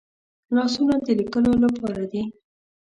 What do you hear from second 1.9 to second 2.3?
دي